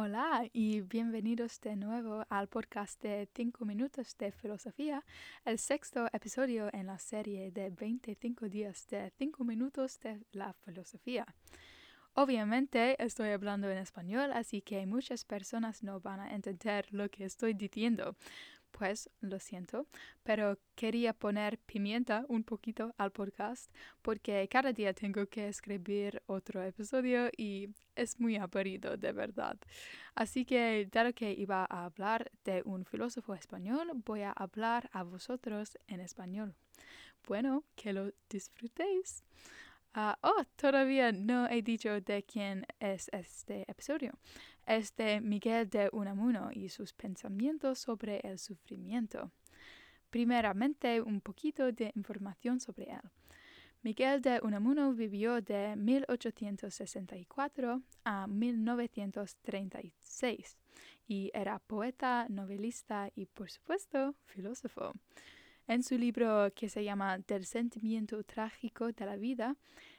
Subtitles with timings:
[0.00, 5.04] Hola y bienvenidos de nuevo al podcast de 5 minutos de filosofía,
[5.44, 11.26] el sexto episodio en la serie de 25 días de 5 minutos de la filosofía.
[12.14, 17.24] Obviamente estoy hablando en español, así que muchas personas no van a entender lo que
[17.24, 18.14] estoy diciendo,
[18.70, 19.86] pues lo siento,
[20.22, 23.70] pero quería poner pimienta un poquito al podcast
[24.02, 29.58] porque cada día tengo que escribir otro episodio y es muy aburrido de verdad.
[30.14, 35.02] Así que, dado que iba a hablar de un filósofo español, voy a hablar a
[35.02, 36.54] vosotros en español.
[37.26, 39.22] Bueno, que lo disfrutéis.
[40.00, 44.12] Ah, oh, todavía no he dicho de quién es este episodio.
[44.64, 49.32] Es de Miguel de Unamuno y sus pensamientos sobre el sufrimiento.
[50.08, 53.00] Primeramente, un poquito de información sobre él.
[53.82, 60.58] Miguel de Unamuno vivió de 1864 a 1936
[61.08, 64.92] y era poeta, novelista y, por supuesto, filósofo.
[65.68, 69.54] En su libro que se llama Del sentimiento trágico de la vida,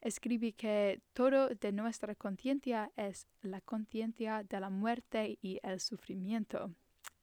[0.00, 6.74] escribe que todo de nuestra conciencia es la conciencia de la muerte y el sufrimiento.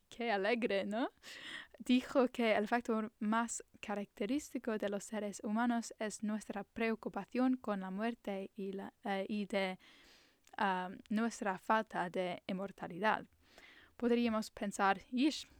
[0.07, 1.09] Qué alegre, ¿no?
[1.79, 7.91] Dijo que el factor más característico de los seres humanos es nuestra preocupación con la
[7.91, 9.77] muerte y, la, eh, y de
[10.57, 13.25] ah, nuestra falta de inmortalidad.
[13.97, 15.01] Podríamos pensar,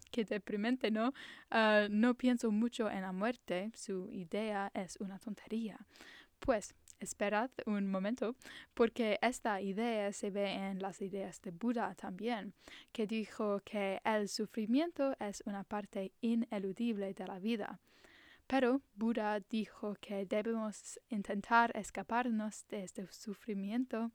[0.10, 1.14] qué deprimente, ¿no?
[1.50, 5.78] Ah, no pienso mucho en la muerte, su idea es una tontería.
[6.40, 8.36] Pues esperad un momento,
[8.74, 12.54] porque esta idea se ve en las ideas de Buda también,
[12.92, 17.80] que dijo que el sufrimiento es una parte ineludible de la vida.
[18.48, 24.12] Pero Buda dijo que debemos intentar escaparnos de este sufrimiento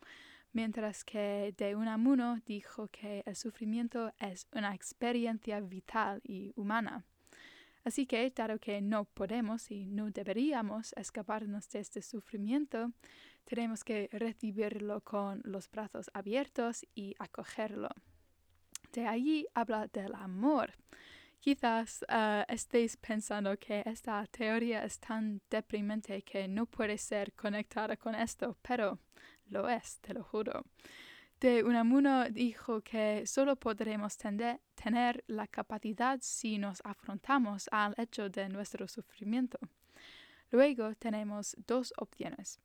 [0.54, 7.04] mientras que de Unamuno dijo que el sufrimiento es una experiencia vital y humana.
[7.84, 12.92] Así que, dado que no podemos y no deberíamos escaparnos de este sufrimiento,
[13.44, 17.90] tenemos que recibirlo con los brazos abiertos y acogerlo.
[18.92, 20.72] De allí habla del amor.
[21.40, 27.98] Quizás uh, estéis pensando que esta teoría es tan deprimente que no puede ser conectada
[27.98, 28.98] con esto, pero
[29.54, 30.64] lo es, te lo juro.
[31.40, 38.48] De Unamuno dijo que solo podremos tener la capacidad si nos afrontamos al hecho de
[38.48, 39.58] nuestro sufrimiento.
[40.50, 42.60] Luego tenemos dos opciones,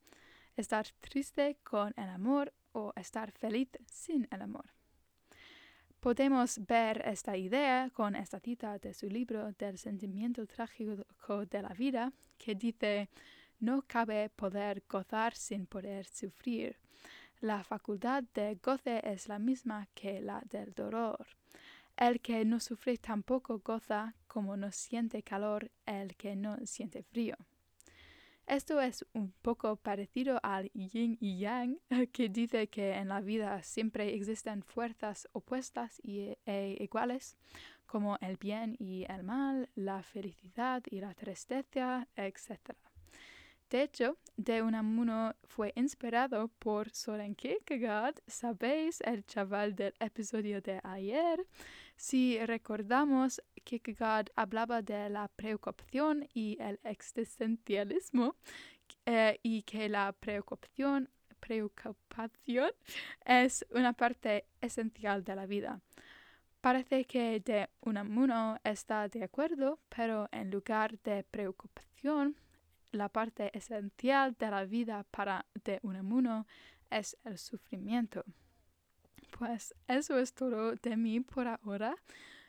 [0.56, 4.66] estar triste con el amor o estar feliz sin el amor.
[6.00, 11.74] Podemos ver esta idea con esta cita de su libro del sentimiento trágico de la
[11.74, 13.10] vida, que dice,
[13.60, 16.76] no cabe poder gozar sin poder sufrir.
[17.40, 21.26] La facultad de goce es la misma que la del dolor.
[21.96, 27.36] El que no sufre tampoco goza como no siente calor el que no siente frío.
[28.50, 31.78] Esto es un poco parecido al yin y yang,
[32.12, 37.36] que dice que en la vida siempre existen fuerzas opuestas y, e iguales,
[37.86, 42.74] como el bien y el mal, la felicidad y la tristeza, etc.
[43.70, 50.80] De hecho, de Unamuno fue inspirado por Soren Kierkegaard, sabéis, el chaval del episodio de
[50.82, 51.46] ayer.
[51.94, 58.34] Si recordamos, Kierkegaard hablaba de la preocupación y el existencialismo
[59.06, 61.08] eh, y que la preocupación,
[61.38, 62.72] preocupación
[63.24, 65.80] es una parte esencial de la vida.
[66.60, 72.34] Parece que de Unamuno está de acuerdo, pero en lugar de preocupación,
[72.92, 76.46] la parte esencial de la vida para de Unamuno
[76.90, 78.24] es el sufrimiento.
[79.38, 81.96] Pues eso es todo de mí por ahora.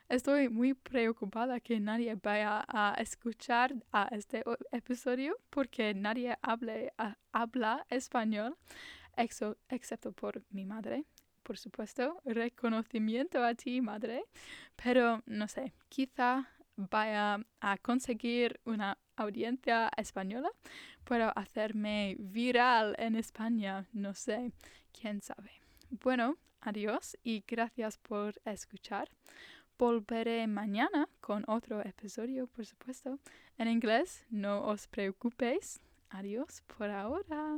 [0.09, 6.91] Estoy muy preocupada que nadie vaya a escuchar a este episodio porque nadie hable,
[7.31, 8.57] habla español
[9.69, 11.05] excepto por mi madre.
[11.43, 14.23] Por supuesto, reconocimiento a ti, madre.
[14.75, 20.49] Pero no sé, quizá vaya a conseguir una audiencia española,
[21.03, 24.51] puedo hacerme viral en España, no sé,
[24.91, 25.51] quién sabe.
[25.89, 29.09] Bueno, adiós y gracias por escuchar.
[29.77, 33.17] Volveré mañana con otro episodio, por supuesto,
[33.57, 34.25] en inglés.
[34.29, 35.81] No os preocupéis.
[36.09, 37.57] Adiós por ahora.